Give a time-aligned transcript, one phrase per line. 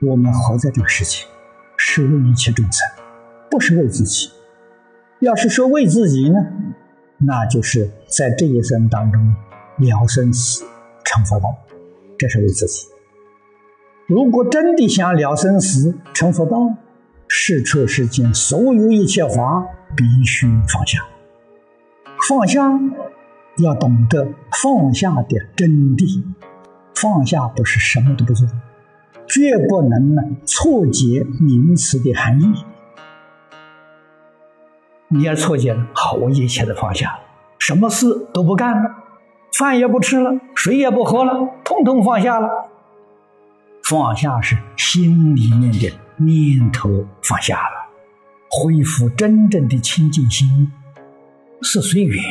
[0.00, 1.24] 我们活在这个世界，
[1.76, 2.88] 是为一切众生，
[3.50, 4.30] 不是为自己。
[5.20, 6.38] 要是说为自己呢，
[7.18, 9.34] 那就是在这一生当中
[9.78, 10.64] 了生死、
[11.04, 11.52] 成佛道，
[12.16, 12.86] 这是为自己。
[14.06, 16.76] 如果真的想了生死、成佛道，
[17.26, 21.04] 是出世间所有一切法必须放下。
[22.28, 22.70] 放下
[23.56, 24.28] 要懂得
[24.62, 26.22] 放下的真谛，
[26.94, 28.46] 放下不是什么都不做。
[29.28, 32.64] 绝不能呢错解名词的含义。
[35.08, 37.20] 你要错解了，好，我一切都放下了，
[37.58, 38.90] 什么事都不干了，
[39.56, 42.48] 饭也不吃了，水也不喝了，通通放下了。
[43.82, 47.88] 放下是心里面的念头放下了，
[48.50, 50.70] 恢复真正的清净心，
[51.62, 52.22] 是随缘，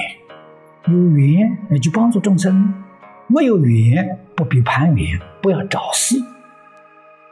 [0.87, 2.73] 有缘那就帮助众生，
[3.25, 6.15] 没有缘不必攀缘，不要找事。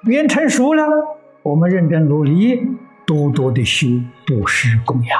[0.05, 0.83] 缘成熟了，
[1.41, 2.61] 我们认真努力，
[3.07, 3.87] 多多的修
[4.27, 5.19] 布施供养，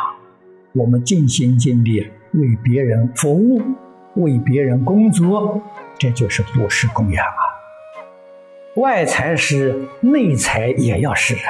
[0.73, 3.59] 我们尽心尽力为别人服务，
[4.13, 5.59] 为别人工作，
[5.97, 7.41] 这就是布施供养啊。
[8.75, 11.49] 外财是，内财也要施啊。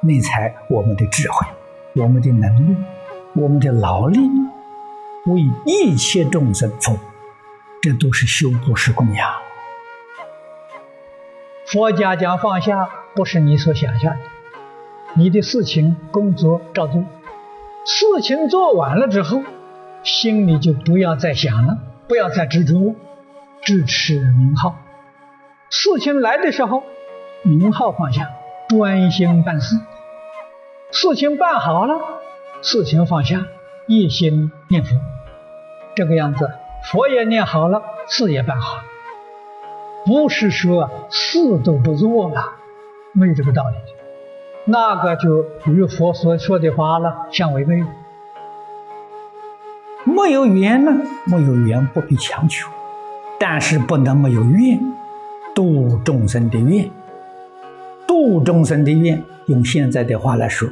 [0.00, 1.46] 内财我们的智慧，
[1.94, 2.76] 我们的能力，
[3.36, 4.18] 我们的劳力，
[5.26, 6.98] 为一切众生服务，
[7.80, 9.43] 这都是修布施供养。
[11.74, 14.20] 佛家讲放下，不是你所想象的。
[15.14, 17.02] 你的事情、工作照做，
[17.84, 19.42] 事情做完了之后，
[20.04, 22.94] 心里就不要再想了，不要再执着了，
[23.64, 24.76] 支持名号。
[25.68, 26.84] 事情来的时候，
[27.42, 28.30] 名号放下，
[28.68, 29.74] 专心办事。
[30.92, 31.98] 事情办好了，
[32.62, 33.48] 事情放下，
[33.88, 34.94] 一心念佛。
[35.96, 36.48] 这个样子，
[36.92, 38.82] 佛也念好了，事也办好了。
[40.06, 42.52] 不是说事都不做了，
[43.12, 43.76] 没有这个道理，
[44.66, 47.82] 那个就与佛所说的话了相违背。
[50.04, 50.92] 没有缘呢，
[51.24, 52.68] 没有缘不必强求，
[53.40, 54.78] 但是不能没有愿，
[55.54, 56.90] 度众生的愿，
[58.06, 60.68] 度众生的愿，用现在的话来说，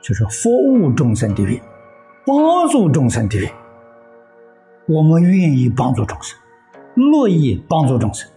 [0.00, 1.60] 就是服务众生的愿，
[2.24, 3.50] 帮助众生的愿。
[4.86, 6.38] 我们愿意帮助众生，
[6.94, 8.30] 乐意帮助众生。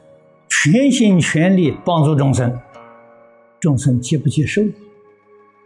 [0.50, 2.60] 全心全力帮助众生，
[3.60, 4.62] 众生接不接受？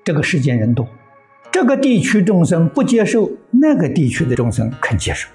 [0.04, 0.86] 这个世间人多，
[1.50, 5.30] 这个地区众生不接受，那个地区的众生肯接受。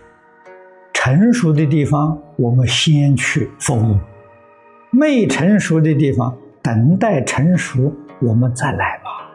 [0.93, 3.97] 成熟的地方，我们先去服务；
[4.91, 9.31] 没成熟的地方，等待成熟，我们再来吧。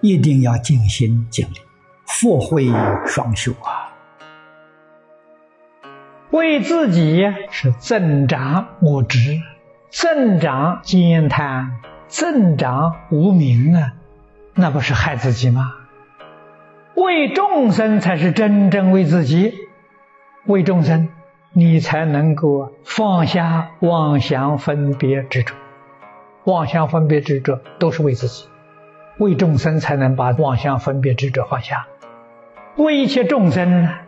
[0.00, 1.56] 一定要尽心尽力，
[2.06, 2.66] 福慧
[3.06, 3.83] 双修啊！
[6.34, 9.40] 为自己是增长我执，
[9.90, 11.76] 增长兼贪，
[12.08, 13.92] 增长无名啊，
[14.52, 15.70] 那不是害自己吗？
[16.96, 19.54] 为众生才是真正为自己，
[20.44, 21.08] 为众生，
[21.52, 25.54] 你才能够放下妄想分别执着，
[26.42, 28.48] 妄想分别执着都是为自己，
[29.18, 31.86] 为众生才能把妄想分别执着放下，
[32.74, 33.98] 为一切众生呢。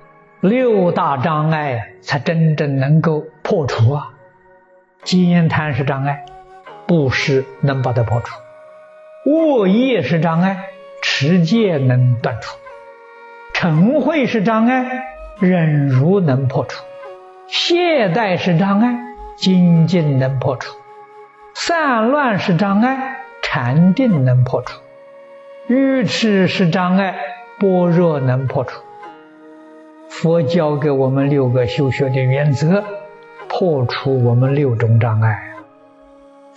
[0.49, 4.11] 六大障碍才真正能够破除啊！
[5.03, 6.25] 兼贪是障碍，
[6.87, 8.37] 布施能把它破除；
[9.29, 10.69] 恶业是障碍，
[11.03, 12.57] 持戒能断除；
[13.55, 15.05] 嗔恚是障碍，
[15.41, 16.85] 忍辱能破除；
[17.49, 18.97] 懈怠是障碍，
[19.37, 20.77] 精进能破除；
[21.55, 24.81] 散乱是障碍，禅定能破除；
[25.67, 27.19] 愚痴是障碍，
[27.59, 28.86] 般若能破除。
[30.23, 32.83] 佛教给我们六个修学的原则，
[33.49, 35.39] 破除我们六种障碍。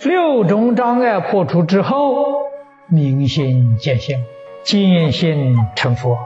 [0.02, 2.24] 六种障碍破除之后，
[2.88, 4.24] 明心见性，
[4.64, 6.18] 见性成佛。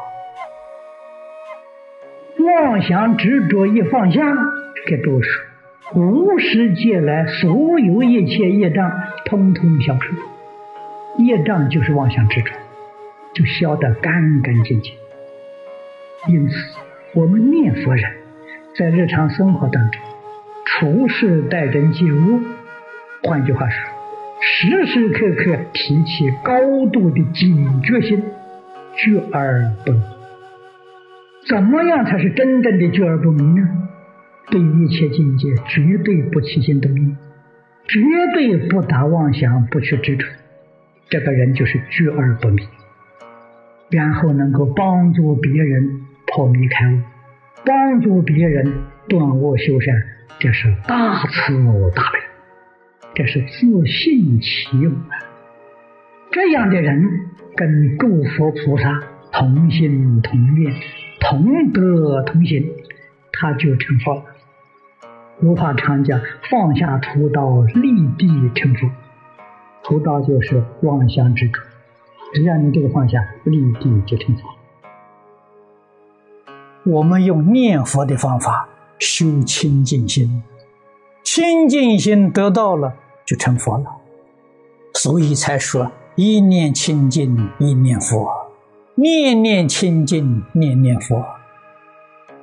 [2.39, 4.21] 妄想执着一放下，
[4.87, 5.41] 给多数
[5.99, 8.93] 无始劫来所有一切业障，
[9.25, 10.15] 通通消除。
[11.19, 12.53] 业障就是妄想执着，
[13.35, 14.95] 就消得干干净净。
[16.29, 16.55] 因此。
[17.15, 18.11] 我们念佛人，
[18.77, 20.03] 在日常生活当中，
[20.65, 22.41] 处事待人接物，
[23.23, 23.89] 换句话说，
[24.41, 26.59] 时时刻刻提起高
[26.93, 28.21] 度的警觉心，
[28.97, 30.01] 觉而不迷。
[31.49, 33.69] 怎么样才是真正的觉而不迷呢？
[34.51, 37.17] 对一切境界绝对不起心动念，
[37.87, 38.01] 绝
[38.35, 40.27] 对不打妄想，不去执着，
[41.09, 42.65] 这个人就是觉而不迷，
[43.91, 46.01] 然后能够帮助别人。
[46.35, 46.99] 破迷开悟，
[47.65, 49.95] 帮助别人断恶修善，
[50.41, 51.53] 这是大慈
[51.95, 52.19] 大悲。
[53.15, 55.15] 这是自信其用啊。
[56.33, 59.01] 这样的人跟诸佛菩萨
[59.31, 60.75] 同心同愿、
[61.21, 62.69] 同德同行，
[63.33, 64.25] 他就成佛了。
[65.39, 66.21] 如法常讲，
[66.51, 68.91] 放下屠刀，立地成佛。
[69.85, 71.61] 屠刀就是妄想之主，
[72.35, 74.43] 只要你这个放下，立地就成佛。
[76.87, 80.43] 我们用念佛的方法修清净心，
[81.23, 82.93] 清净心得到了
[83.25, 83.87] 就成佛了，
[84.93, 88.29] 所以才说一念清净一念佛，
[88.97, 91.25] 念念清净念念佛。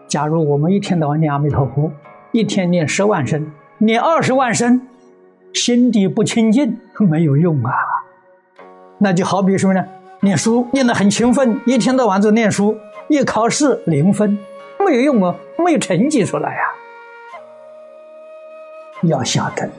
[0.07, 1.91] 假如我们一天到晚念阿弥陀佛，
[2.31, 4.87] 一天念十万声，念二十万声，
[5.53, 7.71] 心底不清净没有用啊。
[8.97, 9.85] 那就好比什么呢，
[10.21, 12.75] 念书念得很勤奋，一天到晚就念书。
[13.11, 14.39] 一考试零分，
[14.79, 16.61] 没有用啊，没有成绩出来呀。
[19.01, 19.69] 要晓得，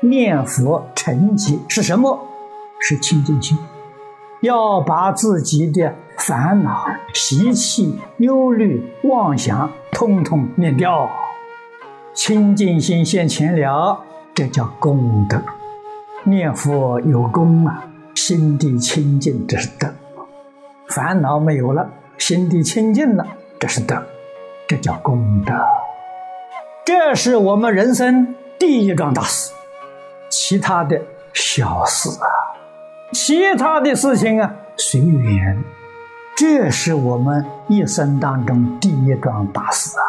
[0.00, 2.18] 念佛成绩是什么？
[2.80, 3.58] 是清净心。
[4.40, 11.10] 要把自己的烦恼、习气、忧虑、妄想，通通念掉。
[12.14, 14.02] 清净心现前了，
[14.32, 15.38] 这叫功德。
[16.24, 19.92] 念佛有功啊，心地清净，这是德。
[20.88, 21.86] 烦恼没有了。
[22.18, 23.24] 心地清净了，
[23.58, 24.02] 这是德，
[24.66, 25.54] 这叫功德。
[26.84, 29.52] 这是我们人生第一桩大事，
[30.28, 31.00] 其他的
[31.32, 32.26] 小事啊，
[33.12, 35.62] 其他的事情啊随缘。
[36.36, 40.04] 这是我们一生当中第一桩大事啊。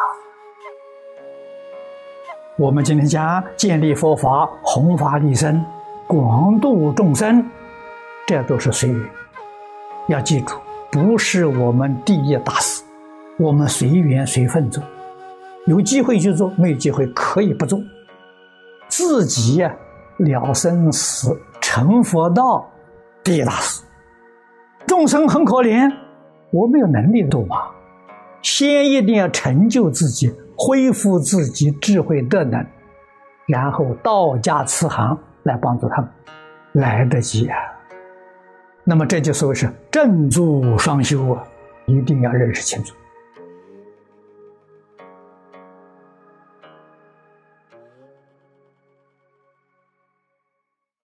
[2.57, 5.63] 我们今天讲建立佛法、弘法利生、
[6.07, 7.49] 广度众生，
[8.27, 9.09] 这都是随缘，
[10.07, 10.55] 要记住。
[10.91, 12.83] 不是我们第一大事，
[13.37, 14.83] 我们随缘随份做，
[15.67, 17.79] 有机会就做，没有机会可以不做。
[18.87, 19.71] 自己呀
[20.17, 22.67] 了生死成佛道，
[23.23, 23.83] 第一大事。
[24.87, 25.91] 众生很可怜，
[26.51, 27.57] 我没有能力度嘛，
[28.41, 32.65] 先一定要成就自己，恢复自己智慧德能，
[33.47, 36.09] 然后道家慈航来帮助他们，
[36.73, 37.55] 来得及啊。
[38.89, 41.43] 那么这就所谓是正住双修啊，
[41.85, 42.95] 一定要认识清楚。